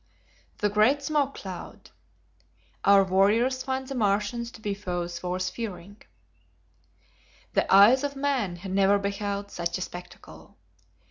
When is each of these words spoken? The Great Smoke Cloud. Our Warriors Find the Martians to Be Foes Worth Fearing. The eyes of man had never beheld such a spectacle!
The 0.57 0.69
Great 0.71 1.03
Smoke 1.03 1.35
Cloud. 1.35 1.91
Our 2.83 3.03
Warriors 3.03 3.61
Find 3.61 3.87
the 3.87 3.93
Martians 3.93 4.49
to 4.53 4.59
Be 4.59 4.73
Foes 4.73 5.21
Worth 5.21 5.51
Fearing. 5.51 6.01
The 7.53 7.71
eyes 7.71 8.03
of 8.03 8.15
man 8.15 8.55
had 8.55 8.71
never 8.71 8.97
beheld 8.97 9.51
such 9.51 9.77
a 9.77 9.81
spectacle! 9.81 10.57